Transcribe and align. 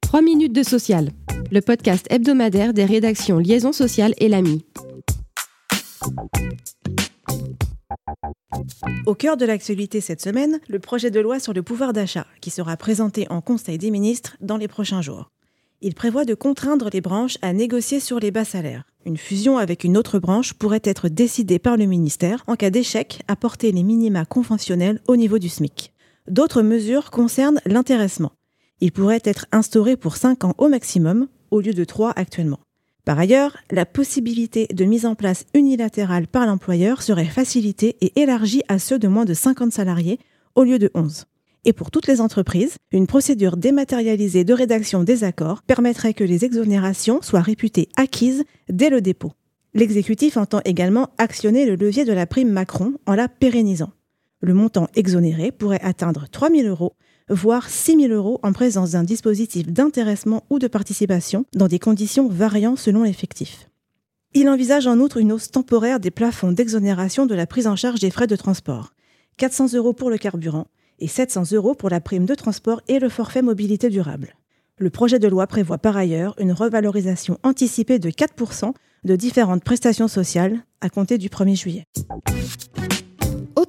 3 0.00 0.22
minutes 0.22 0.52
de 0.52 0.62
social, 0.62 1.10
le 1.50 1.60
podcast 1.60 2.06
hebdomadaire 2.10 2.72
des 2.72 2.84
rédactions 2.84 3.38
Liaison 3.38 3.72
sociale 3.72 4.14
et 4.18 4.28
l'AMI. 4.28 4.64
Au 9.06 9.14
cœur 9.14 9.36
de 9.36 9.44
l'actualité 9.44 10.00
cette 10.00 10.20
semaine, 10.20 10.60
le 10.68 10.78
projet 10.78 11.10
de 11.10 11.20
loi 11.20 11.40
sur 11.40 11.52
le 11.52 11.62
pouvoir 11.62 11.92
d'achat, 11.92 12.26
qui 12.40 12.50
sera 12.50 12.76
présenté 12.76 13.26
en 13.30 13.40
Conseil 13.40 13.78
des 13.78 13.90
ministres 13.90 14.36
dans 14.40 14.56
les 14.56 14.68
prochains 14.68 15.02
jours. 15.02 15.30
Il 15.80 15.94
prévoit 15.94 16.24
de 16.24 16.34
contraindre 16.34 16.90
les 16.92 17.00
branches 17.00 17.38
à 17.40 17.52
négocier 17.52 18.00
sur 18.00 18.20
les 18.20 18.30
bas 18.30 18.44
salaires. 18.44 18.84
Une 19.06 19.16
fusion 19.16 19.56
avec 19.56 19.84
une 19.84 19.96
autre 19.96 20.18
branche 20.18 20.52
pourrait 20.52 20.82
être 20.84 21.08
décidée 21.08 21.58
par 21.58 21.76
le 21.76 21.86
ministère 21.86 22.44
en 22.46 22.56
cas 22.56 22.70
d'échec 22.70 23.22
à 23.28 23.36
porter 23.36 23.72
les 23.72 23.82
minima 23.82 24.26
conventionnels 24.26 25.00
au 25.08 25.16
niveau 25.16 25.38
du 25.38 25.48
SMIC. 25.48 25.92
D'autres 26.28 26.62
mesures 26.62 27.10
concernent 27.10 27.60
l'intéressement. 27.66 28.32
Il 28.80 28.92
pourrait 28.92 29.22
être 29.24 29.46
instauré 29.52 29.96
pour 29.96 30.16
5 30.16 30.44
ans 30.44 30.54
au 30.58 30.68
maximum, 30.68 31.28
au 31.50 31.60
lieu 31.60 31.74
de 31.74 31.84
3 31.84 32.12
actuellement. 32.16 32.60
Par 33.04 33.18
ailleurs, 33.18 33.56
la 33.70 33.86
possibilité 33.86 34.66
de 34.72 34.84
mise 34.84 35.06
en 35.06 35.14
place 35.14 35.46
unilatérale 35.54 36.26
par 36.26 36.46
l'employeur 36.46 37.02
serait 37.02 37.24
facilitée 37.24 37.96
et 38.00 38.20
élargie 38.20 38.62
à 38.68 38.78
ceux 38.78 38.98
de 38.98 39.08
moins 39.08 39.24
de 39.24 39.34
50 39.34 39.72
salariés 39.72 40.18
au 40.54 40.64
lieu 40.64 40.78
de 40.78 40.90
11. 40.94 41.24
Et 41.64 41.72
pour 41.72 41.90
toutes 41.90 42.06
les 42.06 42.20
entreprises, 42.20 42.76
une 42.90 43.06
procédure 43.06 43.56
dématérialisée 43.56 44.44
de 44.44 44.54
rédaction 44.54 45.02
des 45.02 45.24
accords 45.24 45.62
permettrait 45.62 46.14
que 46.14 46.24
les 46.24 46.44
exonérations 46.44 47.20
soient 47.22 47.42
réputées 47.42 47.88
acquises 47.96 48.44
dès 48.68 48.88
le 48.88 49.00
dépôt. 49.00 49.32
L'exécutif 49.74 50.36
entend 50.36 50.60
également 50.64 51.10
actionner 51.18 51.66
le 51.66 51.76
levier 51.76 52.04
de 52.04 52.12
la 52.12 52.26
prime 52.26 52.50
Macron 52.50 52.94
en 53.06 53.14
la 53.14 53.28
pérennisant. 53.28 53.92
Le 54.40 54.54
montant 54.54 54.88
exonéré 54.94 55.52
pourrait 55.52 55.82
atteindre 55.82 56.26
3 56.30 56.50
000 56.50 56.68
euros 56.68 56.94
voire 57.30 57.68
6 57.68 57.96
000 57.96 58.12
euros 58.12 58.40
en 58.42 58.52
présence 58.52 58.90
d'un 58.90 59.04
dispositif 59.04 59.68
d'intéressement 59.68 60.44
ou 60.50 60.58
de 60.58 60.66
participation 60.66 61.46
dans 61.54 61.68
des 61.68 61.78
conditions 61.78 62.28
variant 62.28 62.76
selon 62.76 63.04
l'effectif. 63.04 63.68
Il 64.34 64.48
envisage 64.48 64.86
en 64.86 64.98
outre 64.98 65.16
une 65.16 65.32
hausse 65.32 65.50
temporaire 65.50 66.00
des 66.00 66.10
plafonds 66.10 66.52
d'exonération 66.52 67.26
de 67.26 67.34
la 67.34 67.46
prise 67.46 67.66
en 67.66 67.76
charge 67.76 68.00
des 68.00 68.10
frais 68.10 68.26
de 68.26 68.36
transport, 68.36 68.92
400 69.38 69.74
euros 69.74 69.92
pour 69.92 70.10
le 70.10 70.18
carburant 70.18 70.66
et 70.98 71.08
700 71.08 71.52
euros 71.52 71.74
pour 71.74 71.88
la 71.88 72.00
prime 72.00 72.26
de 72.26 72.34
transport 72.34 72.82
et 72.88 72.98
le 72.98 73.08
forfait 73.08 73.42
mobilité 73.42 73.88
durable. 73.88 74.34
Le 74.76 74.90
projet 74.90 75.18
de 75.18 75.28
loi 75.28 75.46
prévoit 75.46 75.78
par 75.78 75.96
ailleurs 75.96 76.34
une 76.38 76.52
revalorisation 76.52 77.38
anticipée 77.42 77.98
de 77.98 78.10
4% 78.10 78.72
de 79.04 79.16
différentes 79.16 79.64
prestations 79.64 80.08
sociales 80.08 80.64
à 80.80 80.90
compter 80.90 81.18
du 81.18 81.28
1er 81.28 81.56
juillet. 81.56 81.86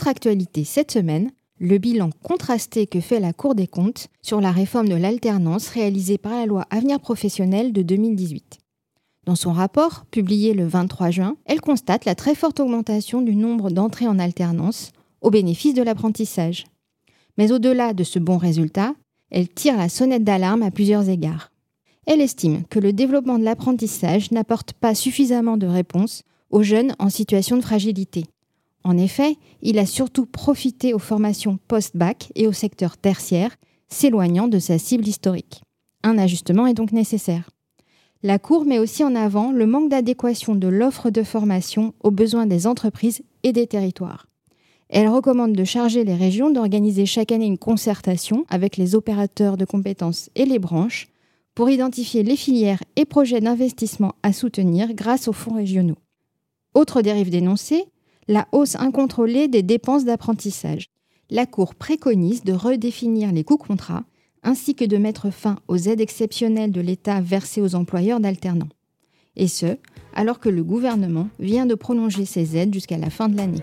Autre 0.00 0.08
actualité 0.08 0.64
cette 0.64 0.92
semaine, 0.92 1.30
le 1.58 1.76
bilan 1.76 2.08
contrasté 2.22 2.86
que 2.86 3.00
fait 3.00 3.20
la 3.20 3.34
Cour 3.34 3.54
des 3.54 3.66
comptes 3.66 4.08
sur 4.22 4.40
la 4.40 4.50
réforme 4.50 4.88
de 4.88 4.94
l'alternance 4.94 5.68
réalisée 5.68 6.16
par 6.16 6.32
la 6.32 6.46
loi 6.46 6.64
Avenir 6.70 7.00
professionnel 7.00 7.74
de 7.74 7.82
2018. 7.82 8.60
Dans 9.26 9.34
son 9.34 9.52
rapport, 9.52 10.06
publié 10.10 10.54
le 10.54 10.66
23 10.66 11.10
juin, 11.10 11.36
elle 11.44 11.60
constate 11.60 12.06
la 12.06 12.14
très 12.14 12.34
forte 12.34 12.60
augmentation 12.60 13.20
du 13.20 13.36
nombre 13.36 13.68
d'entrées 13.68 14.06
en 14.06 14.18
alternance 14.18 14.92
au 15.20 15.28
bénéfice 15.28 15.74
de 15.74 15.82
l'apprentissage. 15.82 16.64
Mais 17.36 17.52
au-delà 17.52 17.92
de 17.92 18.02
ce 18.02 18.18
bon 18.18 18.38
résultat, 18.38 18.94
elle 19.28 19.50
tire 19.50 19.76
la 19.76 19.90
sonnette 19.90 20.24
d'alarme 20.24 20.62
à 20.62 20.70
plusieurs 20.70 21.10
égards. 21.10 21.52
Elle 22.06 22.22
estime 22.22 22.64
que 22.70 22.78
le 22.78 22.94
développement 22.94 23.38
de 23.38 23.44
l'apprentissage 23.44 24.30
n'apporte 24.30 24.72
pas 24.72 24.94
suffisamment 24.94 25.58
de 25.58 25.66
réponses 25.66 26.22
aux 26.48 26.62
jeunes 26.62 26.94
en 26.98 27.10
situation 27.10 27.58
de 27.58 27.62
fragilité, 27.62 28.24
en 28.84 28.96
effet, 28.96 29.36
il 29.62 29.78
a 29.78 29.86
surtout 29.86 30.26
profité 30.26 30.94
aux 30.94 30.98
formations 30.98 31.58
post-bac 31.68 32.32
et 32.34 32.46
au 32.46 32.52
secteur 32.52 32.96
tertiaire, 32.96 33.56
s'éloignant 33.88 34.48
de 34.48 34.58
sa 34.58 34.78
cible 34.78 35.06
historique. 35.06 35.62
Un 36.02 36.16
ajustement 36.16 36.66
est 36.66 36.74
donc 36.74 36.92
nécessaire. 36.92 37.50
La 38.22 38.38
Cour 38.38 38.64
met 38.64 38.78
aussi 38.78 39.02
en 39.02 39.14
avant 39.14 39.50
le 39.50 39.66
manque 39.66 39.90
d'adéquation 39.90 40.54
de 40.54 40.68
l'offre 40.68 41.10
de 41.10 41.22
formation 41.22 41.94
aux 42.02 42.10
besoins 42.10 42.46
des 42.46 42.66
entreprises 42.66 43.22
et 43.42 43.52
des 43.52 43.66
territoires. 43.66 44.26
Elle 44.88 45.08
recommande 45.08 45.52
de 45.52 45.64
charger 45.64 46.04
les 46.04 46.14
régions 46.14 46.50
d'organiser 46.50 47.06
chaque 47.06 47.32
année 47.32 47.46
une 47.46 47.58
concertation 47.58 48.44
avec 48.48 48.76
les 48.76 48.94
opérateurs 48.94 49.56
de 49.56 49.64
compétences 49.64 50.30
et 50.34 50.44
les 50.44 50.58
branches 50.58 51.08
pour 51.54 51.70
identifier 51.70 52.22
les 52.22 52.36
filières 52.36 52.82
et 52.96 53.04
projets 53.04 53.40
d'investissement 53.40 54.14
à 54.22 54.32
soutenir 54.32 54.92
grâce 54.94 55.28
aux 55.28 55.32
fonds 55.32 55.54
régionaux. 55.54 55.98
Autre 56.74 57.02
dérive 57.02 57.30
dénoncée, 57.30 57.84
la 58.30 58.46
hausse 58.52 58.76
incontrôlée 58.76 59.48
des 59.48 59.64
dépenses 59.64 60.04
d'apprentissage. 60.04 60.86
La 61.30 61.46
Cour 61.46 61.74
préconise 61.74 62.44
de 62.44 62.52
redéfinir 62.52 63.32
les 63.32 63.42
coûts 63.42 63.56
contrats 63.56 64.04
ainsi 64.44 64.76
que 64.76 64.84
de 64.84 64.98
mettre 64.98 65.30
fin 65.30 65.56
aux 65.66 65.76
aides 65.76 66.00
exceptionnelles 66.00 66.70
de 66.70 66.80
l'État 66.80 67.20
versées 67.20 67.60
aux 67.60 67.74
employeurs 67.74 68.20
d'alternants. 68.20 68.68
Et 69.34 69.48
ce, 69.48 69.76
alors 70.14 70.38
que 70.38 70.48
le 70.48 70.62
gouvernement 70.62 71.28
vient 71.40 71.66
de 71.66 71.74
prolonger 71.74 72.24
ces 72.24 72.56
aides 72.56 72.72
jusqu'à 72.72 72.98
la 72.98 73.10
fin 73.10 73.28
de 73.28 73.36
l'année. 73.36 73.62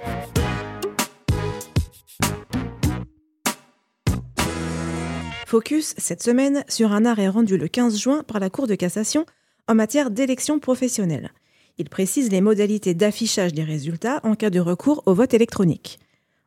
Focus 5.45 5.93
cette 5.97 6.21
semaine 6.21 6.65
sur 6.67 6.91
un 6.91 7.05
arrêt 7.05 7.29
rendu 7.29 7.57
le 7.57 7.69
15 7.69 7.97
juin 7.97 8.23
par 8.27 8.41
la 8.41 8.49
Cour 8.49 8.67
de 8.67 8.75
cassation 8.75 9.25
en 9.69 9.75
matière 9.75 10.11
d'élection 10.11 10.59
professionnelle. 10.59 11.31
Il 11.77 11.89
précise 11.89 12.31
les 12.31 12.41
modalités 12.41 12.93
d'affichage 12.93 13.53
des 13.53 13.63
résultats 13.63 14.19
en 14.23 14.35
cas 14.35 14.49
de 14.49 14.59
recours 14.59 15.03
au 15.05 15.13
vote 15.13 15.33
électronique. 15.33 15.99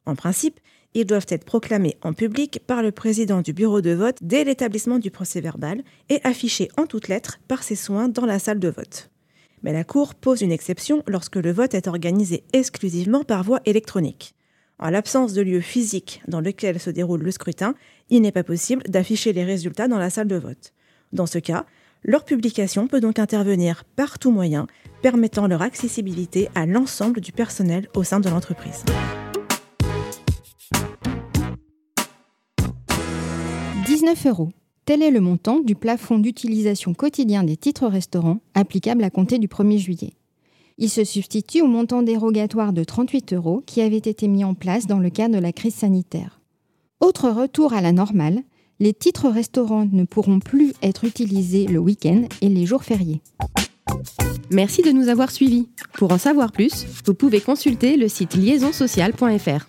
En 0.04 0.16
principe, 0.16 0.58
ils 0.92 1.06
doivent 1.06 1.26
être 1.28 1.44
proclamés 1.44 1.96
en 2.02 2.12
public 2.12 2.60
par 2.66 2.82
le 2.82 2.91
président 2.91 3.41
du 3.41 3.52
bureau 3.52 3.80
de 3.80 3.92
vote 3.92 4.18
dès 4.22 4.42
l'établissement 4.42 4.98
du 4.98 5.12
procès 5.12 5.41
verbal 5.41 5.82
et 6.08 6.20
affichés 6.24 6.68
en 6.76 6.86
toutes 6.86 7.06
lettres 7.06 7.38
par 7.46 7.62
ses 7.62 7.76
soins 7.76 8.08
dans 8.08 8.26
la 8.26 8.41
salle 8.41 8.58
de 8.58 8.68
vote. 8.68 9.10
Mais 9.62 9.72
la 9.72 9.84
Cour 9.84 10.16
pose 10.16 10.41
une 10.41 10.52
exception 10.52 11.04
lorsque 11.06 11.36
le 11.36 11.52
vote 11.52 11.74
est 11.74 11.86
organisé 11.86 12.42
exclusivement 12.52 13.22
par 13.22 13.44
voie 13.44 13.60
électronique. 13.66 14.34
En 14.80 14.91
l'absence 14.91 15.34
de 15.34 15.42
lieu 15.42 15.60
physique 15.60 16.22
dans 16.26 16.41
lequel 16.41 16.80
se 16.80 16.91
déroule 16.91 17.22
le 17.22 17.30
scrutin, 17.30 17.74
il 18.08 18.22
n'est 18.22 18.32
pas 18.32 18.42
possible 18.42 18.82
d'afficher 18.88 19.32
les 19.32 19.44
résultats 19.44 19.86
dans 19.86 19.98
la 19.98 20.10
salle 20.10 20.26
de 20.26 20.36
vote. 20.36 20.72
Dans 21.12 21.26
ce 21.26 21.38
cas, 21.38 21.66
leur 22.02 22.24
publication 22.24 22.86
peut 22.86 23.00
donc 23.00 23.18
intervenir 23.18 23.84
par 23.96 24.18
tout 24.18 24.30
moyen, 24.30 24.66
permettant 25.02 25.46
leur 25.46 25.62
accessibilité 25.62 26.48
à 26.54 26.66
l'ensemble 26.66 27.20
du 27.20 27.32
personnel 27.32 27.88
au 27.94 28.02
sein 28.02 28.20
de 28.20 28.28
l'entreprise. 28.28 28.84
19 33.86 34.26
euros. 34.26 34.48
Tel 34.86 35.02
est 35.02 35.10
le 35.10 35.20
montant 35.20 35.60
du 35.60 35.74
plafond 35.74 36.18
d'utilisation 36.18 36.94
quotidien 36.94 37.44
des 37.44 37.56
titres 37.56 37.86
restaurants 37.86 38.40
applicable 38.54 39.04
à 39.04 39.10
compter 39.10 39.38
du 39.38 39.46
1er 39.46 39.78
juillet. 39.78 40.14
Il 40.78 40.88
se 40.88 41.04
substitue 41.04 41.60
au 41.60 41.66
montant 41.66 42.02
dérogatoire 42.02 42.72
de 42.72 42.82
38 42.82 43.34
euros 43.34 43.62
qui 43.66 43.82
avait 43.82 43.98
été 43.98 44.26
mis 44.26 44.42
en 44.42 44.54
place 44.54 44.86
dans 44.86 44.98
le 44.98 45.10
cadre 45.10 45.34
de 45.34 45.40
la 45.40 45.52
crise 45.52 45.74
sanitaire. 45.74 46.40
Autre 47.00 47.28
retour 47.28 47.74
à 47.74 47.82
la 47.82 47.92
normale, 47.92 48.42
les 48.80 48.94
titres 48.94 49.28
restaurants 49.28 49.86
ne 49.92 50.04
pourront 50.04 50.41
plus 50.41 50.72
être 50.82 51.04
utilisés 51.04 51.66
le 51.66 51.78
week-end 51.78 52.24
et 52.41 52.48
les 52.48 52.66
jours 52.66 52.82
fériés. 52.82 53.20
Merci 54.50 54.82
de 54.82 54.91
nous 54.91 55.08
avoir 55.08 55.30
suivis. 55.30 55.68
Pour 55.94 56.12
en 56.12 56.18
savoir 56.18 56.50
plus, 56.50 56.86
vous 57.04 57.14
pouvez 57.14 57.41
consulter 57.41 57.96
le 57.96 58.08
site 58.08 58.34
liaisonsocial.fr. 58.34 59.68